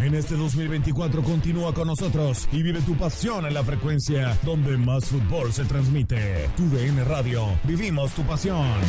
[0.00, 5.06] En este 2024 continúa con nosotros y vive tu pasión en la frecuencia donde más
[5.06, 6.48] fútbol se transmite.
[6.56, 7.58] Tu DN Radio.
[7.64, 8.80] Vivimos tu pasión.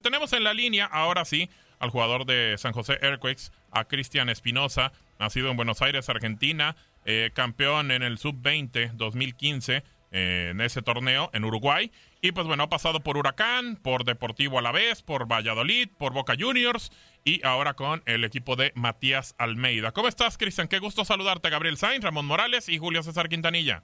[0.00, 4.92] Tenemos en la línea, ahora sí, al jugador de San José Earthquakes, a Cristian Espinosa,
[5.18, 6.74] nacido en Buenos Aires, Argentina,
[7.04, 11.90] eh, campeón en el Sub-20 2015 eh, en ese torneo en Uruguay.
[12.20, 16.90] Y pues bueno, ha pasado por Huracán, por Deportivo Alavés, por Valladolid, por Boca Juniors
[17.24, 19.92] y ahora con el equipo de Matías Almeida.
[19.92, 20.68] ¿Cómo estás, Cristian?
[20.68, 23.82] Qué gusto saludarte, Gabriel Sainz, Ramón Morales y Julio César Quintanilla.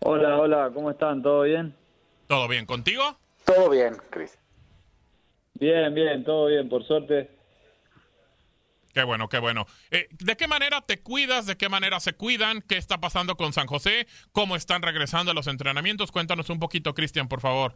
[0.00, 1.22] Hola, hola, ¿cómo están?
[1.22, 1.74] ¿Todo bien?
[2.26, 3.18] ¿Todo bien contigo?
[3.44, 4.42] Todo bien, Cristian.
[5.54, 7.30] Bien, bien, todo bien, por suerte.
[8.94, 9.66] Qué bueno, qué bueno.
[9.90, 11.46] Eh, ¿De qué manera te cuidas?
[11.46, 12.62] ¿De qué manera se cuidan?
[12.62, 14.06] ¿Qué está pasando con San José?
[14.30, 16.12] ¿Cómo están regresando a los entrenamientos?
[16.12, 17.74] Cuéntanos un poquito, Cristian, por favor.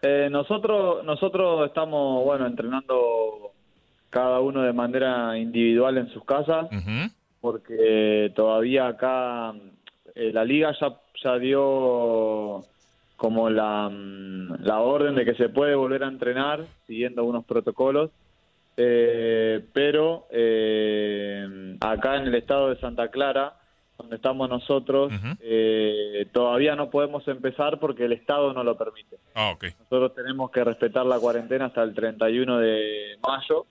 [0.00, 3.52] Eh, nosotros, nosotros estamos, bueno, entrenando
[4.08, 6.68] cada uno de manera individual en sus casas,
[7.42, 9.52] porque todavía acá
[10.14, 12.64] eh, la liga ya, ya dio
[13.16, 18.10] como la, mm, la orden de que se puede volver a entrenar siguiendo unos protocolos.
[18.76, 23.56] Eh, pero eh, acá en el estado de Santa Clara,
[23.96, 29.16] donde estamos nosotros, eh, todavía no podemos empezar porque el estado no lo permite.
[29.34, 29.64] Ah, ok.
[29.80, 33.66] Nosotros tenemos que respetar la cuarentena hasta el 31 de mayo,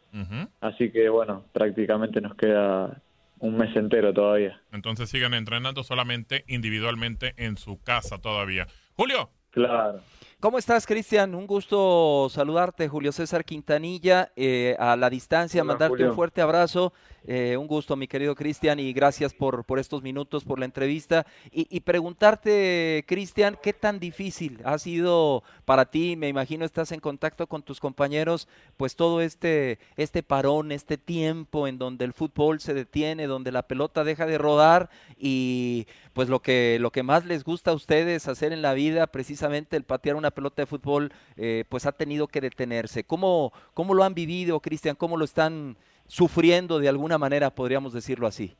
[0.61, 2.99] así que bueno, prácticamente nos queda
[3.39, 4.59] un mes entero todavía.
[4.71, 8.65] Entonces sigan entrenando solamente individualmente en su casa todavía.
[8.95, 9.29] Julio.
[9.51, 9.99] Claro.
[10.45, 11.33] ¿Cómo estás, Cristian?
[11.33, 16.09] Un gusto saludarte, Julio César Quintanilla, eh, a la distancia, Hola, mandarte Julio.
[16.11, 16.93] un fuerte abrazo.
[17.27, 21.25] Eh, un gusto, mi querido Cristian, y gracias por, por estos minutos, por la entrevista.
[21.51, 26.15] Y, preguntarte, Cristian, ¿qué tan difícil ha sido para ti?
[26.15, 28.47] Me imagino estás en contacto con tus compañeros,
[28.77, 33.67] pues todo este, este parón, este tiempo en donde el fútbol se detiene, donde la
[33.67, 38.27] pelota deja de rodar y pues lo que, lo que más les gusta a ustedes
[38.27, 42.27] hacer en la vida, precisamente el patear una pelota de fútbol, eh, pues ha tenido
[42.27, 43.03] que detenerse.
[43.03, 44.95] ¿Cómo, cómo lo han vivido, Cristian?
[44.95, 45.75] ¿Cómo lo están
[46.07, 48.53] sufriendo de alguna manera, podríamos decirlo así?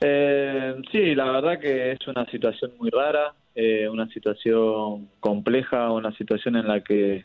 [0.00, 6.12] Eh, sí, la verdad que es una situación muy rara, eh, una situación compleja, una
[6.16, 7.24] situación en la que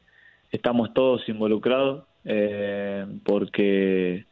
[0.51, 4.25] estamos todos involucrados, eh, porque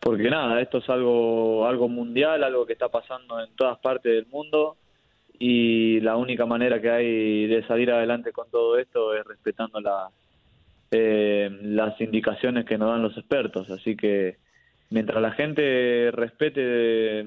[0.00, 4.26] porque nada, esto es algo algo mundial, algo que está pasando en todas partes del
[4.26, 4.76] mundo
[5.38, 10.08] y la única manera que hay de salir adelante con todo esto es respetando la,
[10.90, 14.36] eh, las indicaciones que nos dan los expertos, así que
[14.90, 17.24] mientras la gente respete eh,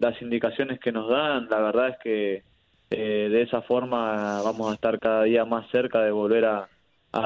[0.00, 2.42] las indicaciones que nos dan, la verdad es que
[2.90, 6.68] eh, de esa forma vamos a estar cada día más cerca de volver a,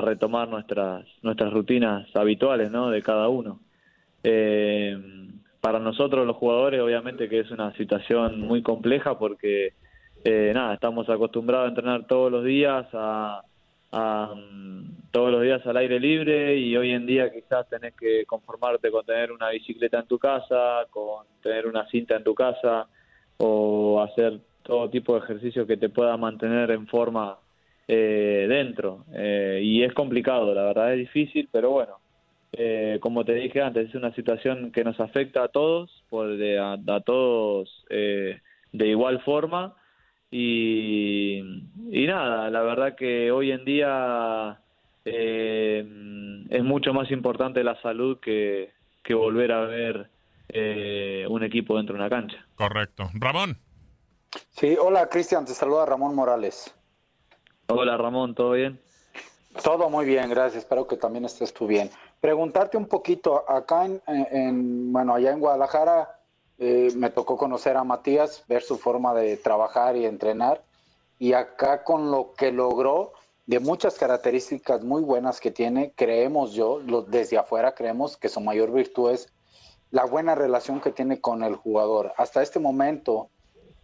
[0.02, 2.90] retomar nuestras nuestras rutinas habituales, ¿no?
[2.90, 3.58] De cada uno.
[4.22, 4.96] Eh,
[5.60, 9.72] para nosotros los jugadores, obviamente que es una situación muy compleja porque
[10.24, 13.42] eh, nada, estamos acostumbrados a entrenar todos los días, a,
[13.92, 18.90] mm, todos los días al aire libre y hoy en día quizás tenés que conformarte
[18.90, 22.86] con tener una bicicleta en tu casa, con tener una cinta en tu casa
[23.38, 27.38] o hacer todo tipo de ejercicio que te pueda mantener en forma
[27.88, 29.04] eh, dentro.
[29.14, 31.98] Eh, y es complicado, la verdad es difícil, pero bueno,
[32.52, 36.58] eh, como te dije antes, es una situación que nos afecta a todos, por de-
[36.58, 38.40] a, a todos eh,
[38.72, 39.74] de igual forma.
[40.30, 41.38] Y,
[41.90, 44.60] y nada, la verdad que hoy en día
[45.04, 45.84] eh,
[46.48, 48.72] es mucho más importante la salud que,
[49.02, 50.08] que volver a ver
[50.48, 52.46] eh, un equipo dentro de una cancha.
[52.54, 53.10] Correcto.
[53.14, 53.58] Ramón.
[54.50, 56.72] Sí, hola Cristian, te saluda Ramón Morales.
[57.66, 58.80] Hola Ramón, ¿todo bien?
[59.64, 60.62] Todo muy bien, gracias.
[60.62, 61.90] Espero que también estés tú bien.
[62.20, 66.19] Preguntarte un poquito, acá en, bueno, allá en Guadalajara
[66.62, 70.62] eh, me tocó conocer a Matías, ver su forma de trabajar y entrenar,
[71.18, 73.14] y acá con lo que logró,
[73.46, 78.72] de muchas características muy buenas que tiene, creemos yo, desde afuera creemos que su mayor
[78.72, 79.32] virtud es
[79.90, 82.12] la buena relación que tiene con el jugador.
[82.18, 83.30] Hasta este momento,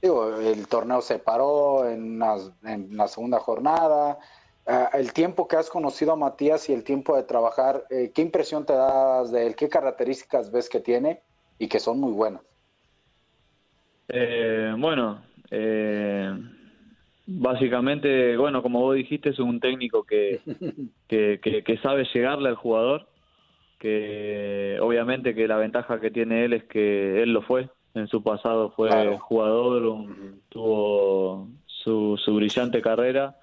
[0.03, 4.19] digo, el torneo se paró en la, segunda jornada.
[4.67, 8.21] Ah, el tiempo que has conocido a Matías y el tiempo de trabajar, eh, ¿qué
[8.21, 9.57] impresión te das de él?
[9.57, 11.23] ¿Qué características ves que tiene
[11.59, 12.43] y que son muy buenas?
[14.09, 16.33] Eh, bueno, eh,
[17.29, 20.41] Básicamente, bueno, como vos dijiste, es un técnico que,
[21.09, 23.09] que, sabe llegarle al jugador,
[23.81, 28.23] que obviamente que la ventaja que tiene él es que él lo fue, en su
[28.23, 30.07] pasado fue jugador,
[30.51, 33.37] tuvo su, su brillante carrera.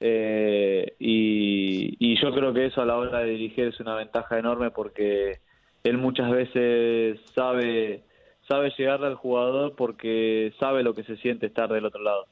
[0.00, 4.38] Eh, y, y, yo creo que eso a la hora de dirigir es una ventaja
[4.38, 5.40] enorme porque
[5.84, 8.02] él muchas veces sabe
[8.50, 12.26] sabe llegarle al jugador porque sabe lo que se siente estar del otro lado.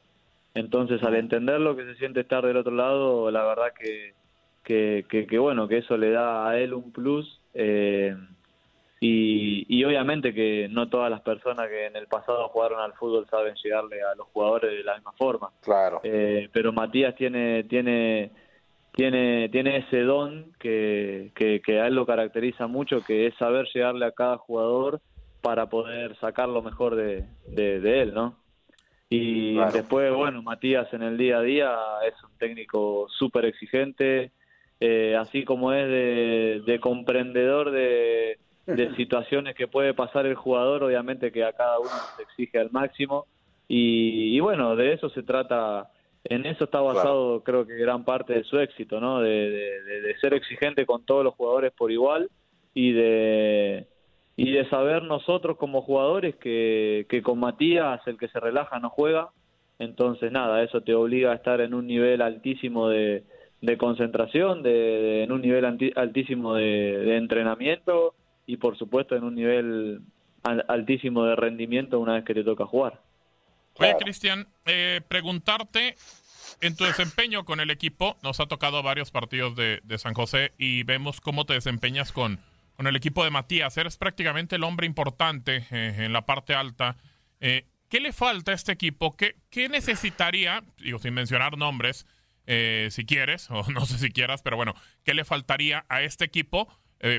[0.55, 5.39] Entonces, al entender lo que se siente estar del otro lado, la verdad que, que,
[5.39, 7.41] bueno, que eso le da a él un plus.
[7.55, 8.17] Eh,
[9.01, 13.55] y, obviamente que no todas las personas que en el pasado jugaron al fútbol saben
[13.63, 15.51] llegarle a los jugadores de la misma forma.
[15.63, 16.01] Claro.
[16.03, 18.33] Eh, pero Matías tiene, tiene,
[18.93, 24.05] tiene, tiene ese don que, que, a él lo caracteriza mucho, que es saber llegarle
[24.05, 25.01] a cada jugador
[25.41, 28.37] para poder sacar lo mejor de, de él, ¿no?
[29.11, 31.77] Y después, bueno, Matías en el día a día
[32.07, 34.33] es un técnico súper exigente,
[34.81, 38.39] eh, así como es de, comprendedor de,
[38.97, 43.27] situaciones que puede pasar el jugador, obviamente que a cada uno se exige al máximo.
[43.67, 45.91] Y, bueno, de eso se trata,
[46.25, 49.21] en eso está basado creo que gran parte de su éxito, ¿no?
[49.21, 52.31] de ser exigente con todos los jugadores por igual
[52.73, 53.87] y de
[54.39, 58.89] y de saber nosotros como jugadores que, que con Matías el que se relaja no
[58.89, 59.31] juega,
[59.81, 63.25] entonces nada, eso te obliga a estar en un nivel altísimo de,
[63.61, 65.65] de concentración, de, en un nivel
[65.97, 68.15] altísimo de, entrenamiento
[68.47, 70.03] y por supuesto en un nivel
[70.45, 73.01] altísimo de rendimiento una vez que te toca jugar.
[73.81, 75.97] Oye, Cristian, eh, preguntarte,
[76.61, 80.53] en tu desempeño con el equipo, nos ha tocado varios partidos de, de San José
[80.59, 82.39] y vemos cómo te desempeñas con,
[82.79, 83.77] con el equipo de Matías.
[83.77, 86.97] Eres prácticamente el hombre importante eh, en la parte alta.
[87.41, 89.17] Eh, ¿Qué le falta a este equipo?
[89.17, 92.07] ¿Qué, necesitaría, digo, sin mencionar nombres,
[92.47, 96.25] eh, si quieres, o no sé si quieras, pero bueno, ¿qué le faltaría a este
[96.25, 96.69] equipo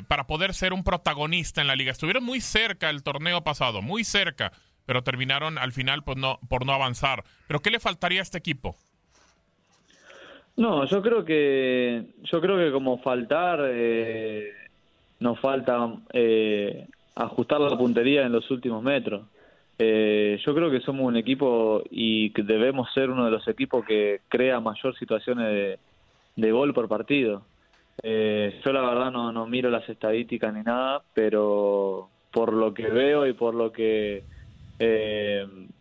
[0.10, 1.92] para poder ser un protagonista en la liga?
[1.92, 4.54] Estuvieron muy cerca el torneo pasado, muy cerca,
[4.86, 6.18] pero terminaron al final pues,
[6.48, 7.26] por no avanzar.
[7.48, 8.78] ¿Pero qué le faltaría a este equipo?
[10.56, 13.60] No, yo creo que yo creo que como faltar
[15.20, 19.24] nos falta eh, ajustar la puntería en los últimos metros.
[19.78, 23.86] Eh, yo creo que somos un equipo y que debemos ser uno de los equipos
[23.86, 25.80] que crea mayor situaciones
[26.36, 27.44] de, gol por partido.
[28.02, 32.88] Eh, yo la verdad no, no miro las estadísticas ni nada, pero por lo que
[32.88, 34.24] veo y por lo que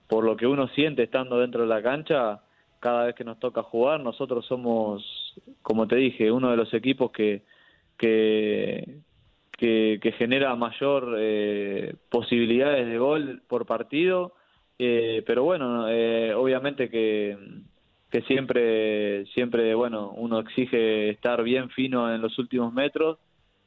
[0.09, 2.41] por lo que uno siente estando dentro de la cancha,
[2.81, 7.11] cada vez que nos toca jugar, nosotros somos, como te dije, uno de los equipos
[7.11, 7.43] que,
[7.97, 9.01] que,
[9.59, 14.33] que, genera mayor eh, posibilidades de gol por partido,
[14.79, 17.37] eh, pero bueno, eh, obviamente que,
[18.09, 23.19] que siempre, siempre, bueno, uno exige estar bien fino en los últimos metros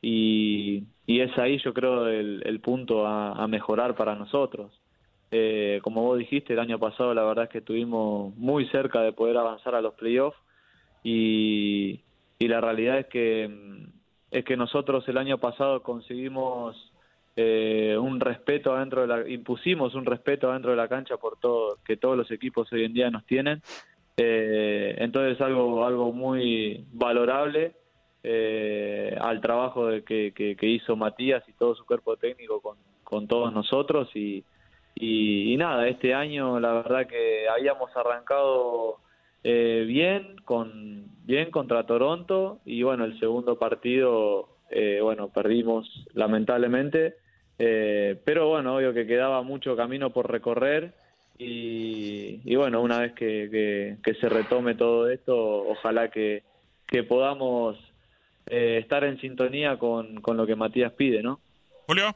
[0.01, 4.71] y, y es ahí yo creo el, punto a, mejorar para nosotros.
[5.81, 9.36] como vos dijiste, el año pasado la verdad es que estuvimos muy cerca de poder
[9.36, 10.38] avanzar a los playoffs
[11.03, 12.00] y
[12.39, 13.71] la realidad es que
[14.31, 16.91] es que nosotros el año pasado conseguimos
[17.35, 21.77] eh, un respeto adentro de la, impusimos un respeto adentro de la cancha por todo,
[21.85, 23.61] que todos los equipos hoy en día nos tienen.
[24.17, 27.73] Eh, entonces algo, algo muy valorable
[28.23, 33.27] eh, al trabajo de que, que, hizo Matías y todo su cuerpo técnico con, con
[33.27, 34.43] todos nosotros y,
[34.95, 38.97] y, y, nada, este año la verdad que habíamos arrancado
[39.43, 47.15] eh, bien, con, bien contra Toronto y bueno, el segundo partido, eh, bueno, perdimos lamentablemente,
[47.57, 50.93] eh, pero bueno, obvio que quedaba mucho camino por recorrer
[51.43, 56.43] y, bueno, una vez que, se retome todo esto, ojalá que,
[57.07, 57.77] podamos
[58.45, 61.39] eh, estar en sintonía con, con lo que Matías pide, ¿no?
[61.88, 62.13] Julio.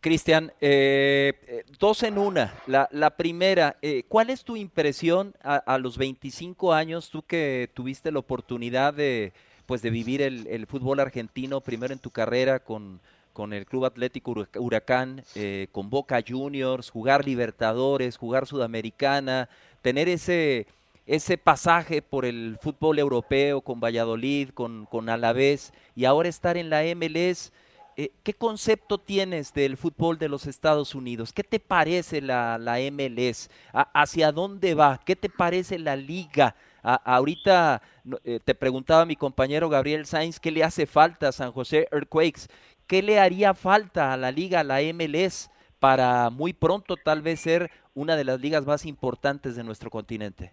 [0.00, 2.54] Cristian, eh, eh, dos en una.
[2.66, 8.12] La, la primera, eh, ¿cuál es tu impresión a, los 25 años, tú que tuviste
[8.12, 9.32] la oportunidad de,
[9.66, 13.00] pues, de vivir el, fútbol argentino primero en tu carrera con,
[13.32, 15.24] con el Club Atlético Huracán,
[15.72, 19.48] con Boca Juniors, jugar Libertadores, jugar Sudamericana,
[19.82, 20.66] tener ese,
[21.06, 26.70] ese pasaje por el fútbol europeo con Valladolid, con, con Alavés y ahora estar en
[26.70, 27.52] la MLS?
[28.00, 31.32] Eh, ¿qué concepto tienes del fútbol de los Estados Unidos?
[31.32, 32.56] ¿Qué te parece la,
[32.92, 33.50] MLS?
[33.72, 35.00] ¿Hacia dónde va?
[35.04, 36.54] ¿Qué te parece la liga?
[36.80, 37.82] ahorita
[38.22, 42.46] eh, te preguntaba mi compañero Gabriel Sainz qué le hace falta a San José Earthquakes,
[42.86, 45.50] qué le haría falta a la liga, a la MLS,
[45.80, 50.52] para muy pronto tal vez ser una de las ligas más importantes de nuestro continente.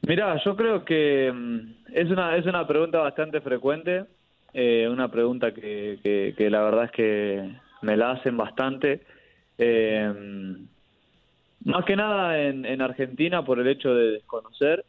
[0.00, 4.06] Mira, yo creo que mm, es una, es una pregunta bastante frecuente
[4.52, 7.50] eh, una pregunta que, que, la verdad es que
[7.82, 9.00] me la hacen bastante.
[9.58, 10.12] Eh,
[11.64, 14.84] más que nada en, en, Argentina por el hecho de desconocer,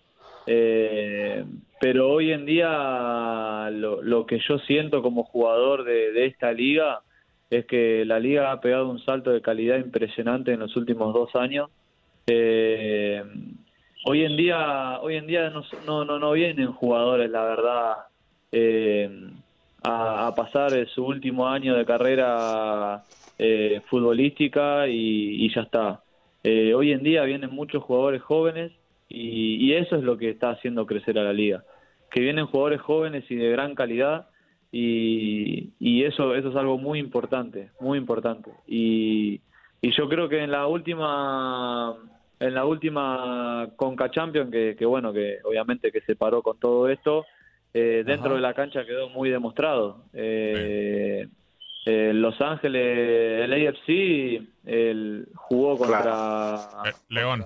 [0.47, 1.43] eh,
[1.79, 7.01] pero hoy en día lo, lo, que yo siento como jugador de, esta liga
[7.49, 11.35] es que la liga ha pegado un salto de calidad impresionante en los últimos dos
[11.35, 11.69] años.
[14.05, 17.95] hoy en día, hoy en día no, no, no, no vienen jugadores, la verdad,
[18.51, 19.09] eh,
[19.83, 23.03] a, pasar su último año de carrera
[23.37, 26.01] eh, futbolística y, ya está.
[26.43, 28.71] Eh, hoy en día vienen muchos jugadores jóvenes
[29.09, 31.63] y, eso es lo que está haciendo crecer a la liga.
[32.09, 34.27] Que vienen jugadores jóvenes y de gran calidad
[34.71, 38.51] y, eso, eso es algo muy importante, muy importante.
[38.67, 39.41] Y,
[39.81, 41.95] yo creo que en la última
[42.39, 46.87] en la última Conca Champion que, que bueno que obviamente que se paró con todo
[46.87, 47.25] esto
[47.73, 50.03] eh, dentro de la cancha quedó muy demostrado.
[50.13, 51.27] Eh,
[51.85, 56.59] eh, Los Ángeles, el AFC, el, jugó contra
[57.09, 57.45] León.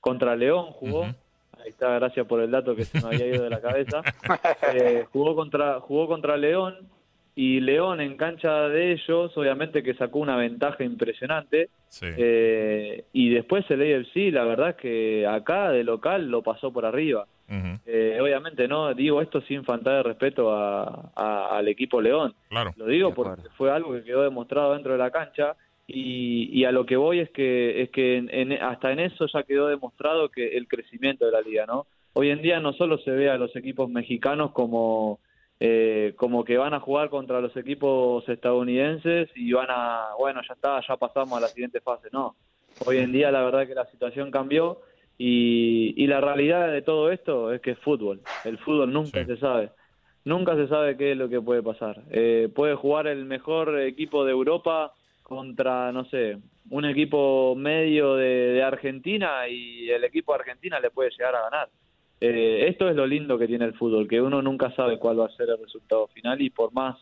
[0.00, 1.04] Contra, León jugó.
[1.04, 4.02] Ahí está, gracias por el dato que se me había ido de la cabeza.
[5.12, 6.88] jugó contra jugó contra León
[7.34, 11.68] y León en cancha de ellos, obviamente que sacó una ventaja impresionante.
[13.12, 17.26] y después el AFC, la verdad es que acá de local lo pasó por arriba.
[17.50, 22.34] Eh, obviamente no digo esto sin faltar de respeto al equipo León.
[22.76, 26.84] Lo digo porque fue algo que quedó demostrado dentro de la cancha y, a lo
[26.84, 31.24] que voy es que es que hasta en eso ya quedó demostrado que el crecimiento
[31.24, 31.86] de la liga, ¿no?
[32.12, 35.20] Hoy en día no solo se ve a los equipos mexicanos como
[35.60, 40.54] eh, como que van a jugar contra los equipos estadounidenses y van a, bueno, ya
[40.54, 42.36] está, ya pasamos a la siguiente fase, no.
[42.86, 44.82] Hoy en día la verdad que la situación cambió
[45.18, 48.20] y, la realidad de todo esto es que es fútbol.
[48.44, 49.70] El fútbol nunca se sabe.
[50.24, 52.02] Nunca se sabe qué es lo que puede pasar.
[52.10, 54.92] Eh, puede jugar el mejor equipo de Europa
[55.24, 56.38] contra, no sé,
[56.70, 61.68] un equipo medio de, Argentina y el equipo de Argentina le puede llegar a ganar.
[62.20, 65.26] Eh, esto es lo lindo que tiene el fútbol, que uno nunca sabe cuál va
[65.26, 66.96] a ser el resultado final y por más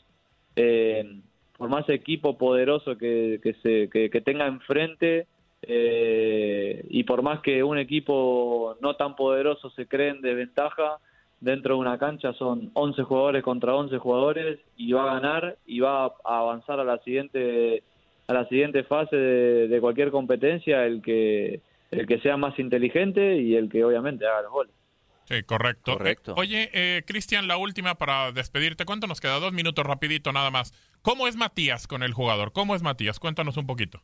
[0.57, 1.21] eh,
[1.57, 5.27] por más equipo poderoso que, que se que, que tenga enfrente
[5.69, 10.99] eh, y por más que un equipo no tan poderoso se cree en desventaja,
[11.41, 15.81] dentro de una cancha son 11 jugadores contra 11 jugadores y va a ganar y
[15.81, 17.83] va a avanzar a la siguiente
[18.29, 23.55] a la siguiente fase de, cualquier competencia el que el que sea más inteligente y
[23.55, 24.73] el que obviamente haga los goles.
[25.25, 25.97] Sí, correcto.
[25.97, 26.35] correcto.
[26.37, 28.85] oye, eh, Cristian, la última para despedirte.
[28.85, 29.41] ¿Cuánto nos queda?
[29.41, 30.73] Dos minutos rapidito nada más.
[31.03, 32.53] ¿Cómo es Matías con el jugador?
[32.53, 33.19] ¿Cómo es Matías?
[33.19, 34.01] Cuéntanos un poquito.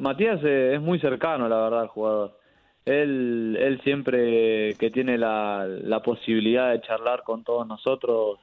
[0.00, 2.38] Matías eh, es muy cercano, la verdad, al jugador.
[2.86, 8.38] Él, él siempre que tiene la, la posibilidad de charlar con todos nosotros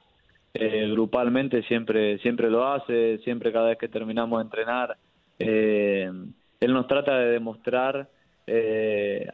[0.54, 4.96] eh, grupalmente, siempre, siempre lo hace, siempre cada vez que terminamos de entrenar,
[5.40, 6.08] eh,
[6.60, 8.08] él nos trata de demostrar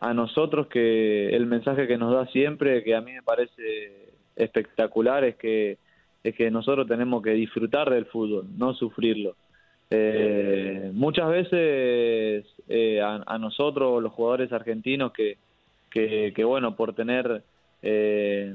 [0.00, 5.22] a nosotros que el mensaje que nos da siempre, que a mí me parece espectacular,
[5.22, 5.78] es que,
[6.24, 9.36] es que nosotros tenemos que disfrutar del fútbol, no sufrirlo.
[9.90, 15.38] Eh, muchas veces eh, a, nosotros, los jugadores argentinos, que,
[15.90, 17.42] que, bueno, por tener,
[17.82, 18.54] eh,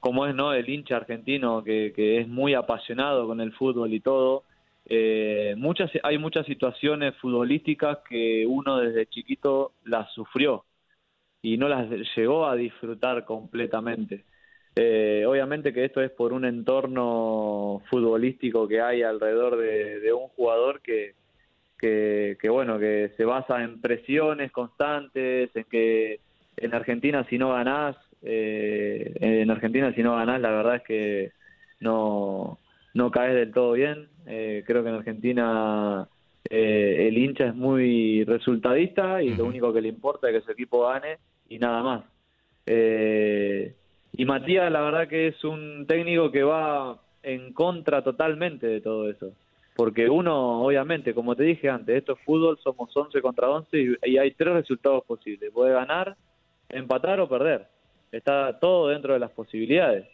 [0.00, 0.52] como es, ¿no?
[0.52, 4.44] El hincha argentino que, que, es muy apasionado con el fútbol y todo,
[4.86, 10.64] eh, muchas, hay muchas situaciones futbolísticas que uno desde chiquito las sufrió
[11.40, 14.24] y no las llegó a disfrutar completamente.
[14.74, 20.80] Eh, obviamente que esto es por un entorno futbolístico que hay alrededor de, un jugador
[20.80, 21.14] que,
[21.78, 26.20] que, que, bueno, que se basa en presiones constantes, en que
[26.56, 31.32] en Argentina si no ganás, eh, en Argentina si no ganás, la verdad es que
[31.80, 32.58] no,
[32.94, 34.08] no caes del todo bien.
[34.26, 36.08] Eh, creo que en Argentina
[36.48, 40.52] eh, el hincha es muy resultadista y lo único que le importa es que su
[40.52, 42.04] equipo gane y nada más.
[42.66, 43.74] Eh,
[44.14, 49.10] y Matías, la verdad que es un técnico que va en contra totalmente de todo
[49.10, 49.32] eso.
[49.74, 54.18] Porque uno, obviamente, como te dije antes, esto es fútbol, somos 11 contra 11 y,
[54.18, 55.50] hay tres resultados posibles.
[55.50, 56.14] Puede ganar,
[56.68, 57.66] empatar o perder.
[58.10, 60.06] Está todo dentro de las posibilidades.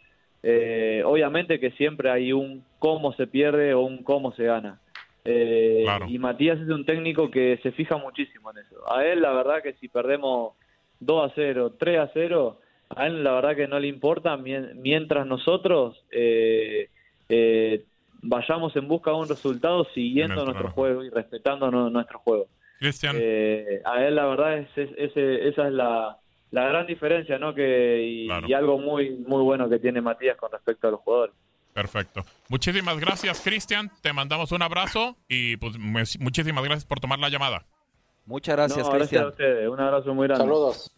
[0.44, 4.80] Eh, obviamente que siempre hay un cómo se pierde o un cómo se gana.
[5.24, 8.76] Eh, y Matías es un técnico que se fija muchísimo en eso.
[8.94, 10.52] A él la verdad que si perdemos
[11.00, 12.60] 2 a 0, 3 a 0,
[12.90, 16.88] a él la verdad que no le importa mientras nosotros eh,
[17.28, 17.84] eh,
[18.22, 22.46] vayamos en busca de un resultado siguiendo nuestro juego y respetando nuestro juego.
[22.78, 23.16] Cristian.
[23.16, 26.18] a él la verdad es, esa es la,
[26.50, 27.54] gran diferencia, ¿no?
[27.54, 31.34] Que y, algo muy muy bueno que tiene Matías con respecto a los jugadores.
[31.74, 32.24] Perfecto.
[32.48, 33.90] Muchísimas gracias, Cristian.
[34.02, 37.66] Te mandamos un abrazo y pues muchísimas gracias por tomar la llamada.
[38.26, 38.98] Muchas gracias, Cristian.
[38.98, 39.68] Gracias a ustedes.
[39.68, 40.44] Un abrazo muy grande.
[40.44, 40.97] Saludos.